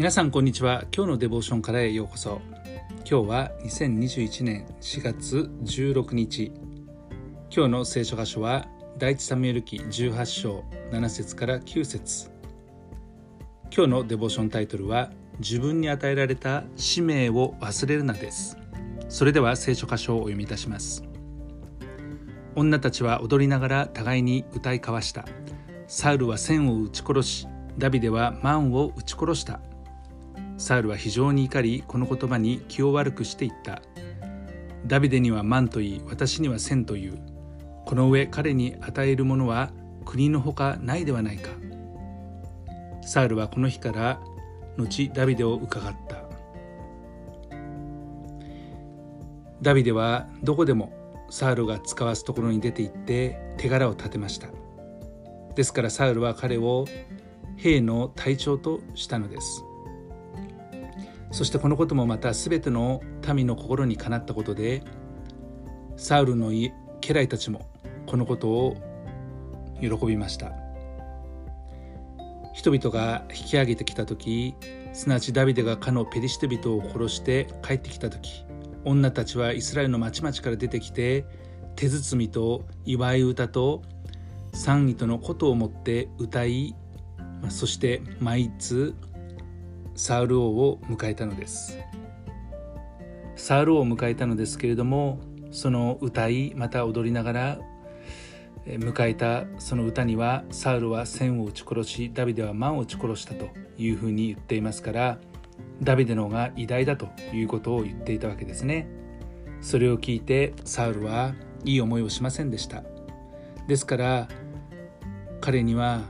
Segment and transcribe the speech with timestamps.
[0.00, 0.84] 皆さんこんにちは。
[0.96, 2.40] 今日のデボーションからへようこそ。
[3.04, 6.52] 今日は2021年4月16日。
[7.54, 8.66] 今日の聖書箇所は
[8.96, 12.30] 第一サムエル記18章7節から9節。
[13.64, 18.56] 今日のデボーションタイトルは自分に与えられた使命を忘れるなです。
[19.10, 21.04] それでは聖書箇所をお読みいたします。
[22.54, 25.26] 女たちは踊りながら互いに歌い交わした。
[25.88, 29.60] サウルは千を撃ち殺しダビデは万を撃ち殺した。
[30.60, 33.80] サウルは非常に怒りこの言葉に気を悪くして言った。
[34.86, 37.18] ダビデには万と言い私には千という。
[37.86, 39.70] この上彼に与えるものは
[40.04, 41.48] 国のほかないではないか。
[43.00, 44.20] サウルはこの日から
[44.76, 46.16] 後ダビデを伺った。
[49.62, 50.92] ダビデはどこでも
[51.30, 54.48] サウルが使わすところに出て行って手柄を立てました。
[55.54, 56.84] ですからサウルは彼を
[57.56, 59.64] 兵の隊長としたのです。
[61.30, 63.00] そしてこのこともまた全ての
[63.32, 64.82] 民の心にかなったことで
[65.96, 67.68] サウルの家家来たちも
[68.06, 68.76] このことを
[69.80, 70.70] 喜びました。
[72.52, 74.54] 人々が引き上げてきた時
[74.92, 78.44] すなわちダビデがかのペリシテ人を殺して帰ってきた時
[78.84, 81.24] 女たちはイスラエルの町々から出てきて
[81.76, 83.82] 手包みと祝い歌と
[84.52, 86.74] 賛義とのことを持って歌い
[87.48, 88.94] そして毎通
[90.00, 91.78] サウル王を迎えたのです。
[93.36, 95.20] サウル王を迎えたのですけれども
[95.50, 97.58] その歌いまた踊りながら
[98.64, 105.18] 迎えたその歌にはサウルは千を撃ち殺しダビデは万を撃ち殺したというふうに言っていますから
[105.82, 108.88] ダビデの方が偉大だということを言っていたわけですね。
[109.60, 111.34] それを聞いてサウルは
[111.66, 112.84] いい思いをしませんでした。
[113.68, 114.28] ですから
[115.42, 116.00] 彼には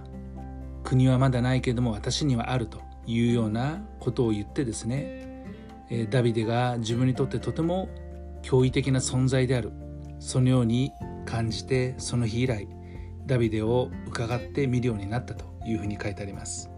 [0.84, 5.44] 国はまだないけれども私にはあるというようなことを言ってですね
[6.10, 7.88] ダビデが自分にとってとても
[8.42, 9.72] 驚異的な存在である。
[10.20, 10.92] そのように
[11.24, 12.68] 感じてその日以来
[13.26, 16.70] ダビデを伺って見るようになったというふうに書いてあります。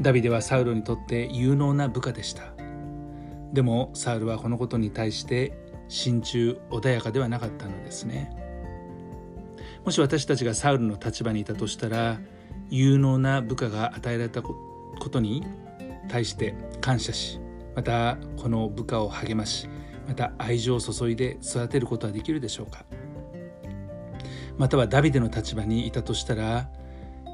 [0.00, 2.52] ダビデはサウルにとって有能な部下でした。
[3.52, 5.56] でもサウルはこのことに対して
[5.88, 8.36] 心中穏やかではなかったのですね。
[9.84, 12.18] もし私たちがサウルの立場にいたとしたら
[12.68, 14.42] 有能な部下が与えられた
[15.00, 15.44] ことに
[16.08, 17.40] 対して感謝し
[17.74, 19.68] またこの部下を励まし
[20.06, 22.84] また愛情を注いで育てることはできるでしょうか。
[24.58, 26.70] またはダビデの立場にいたとしたら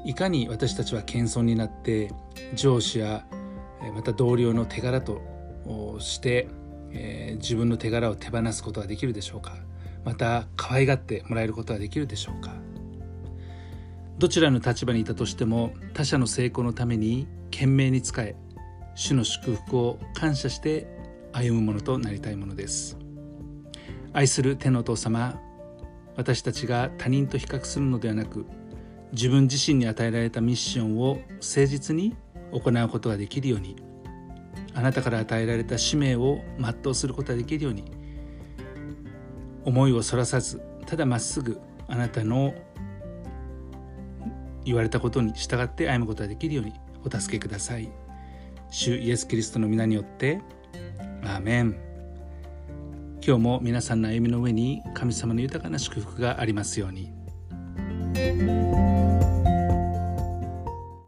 [0.05, 2.11] いかに私たちは謙遜になって
[2.55, 3.25] 上司や
[3.93, 5.21] また同僚の手柄と
[5.99, 6.47] して、
[6.91, 9.55] えー、自分の手柄を手放すことができるでしょうか。
[10.03, 12.55] また可愛がってもらえることができるでしょうか。
[14.17, 18.35] どちらの立場にいたとしても他者の成功のために懸命に仕え
[18.95, 20.87] 主の祝福を感謝して
[21.33, 22.97] 歩むものとなりたいものです。
[24.13, 25.39] 愛する天のお父様
[26.17, 28.45] 私たちが他人と比較するのではなく
[29.13, 32.15] 自分自身に与えられたミッションを誠実に
[32.51, 33.77] 行うことができるように
[34.73, 37.85] あなたから与えられた使命を全うすることができるように
[39.63, 42.53] 思いをそらさずただまっすぐあなたの
[44.65, 46.73] 言われたことに従って歩むことができるように
[47.05, 47.89] お助けください
[48.69, 50.39] 主イエス・キリストの皆によって
[51.23, 51.75] アーメン
[53.23, 57.13] 今日も皆さんの歩みの上に神様の豊かな祝福がありますように。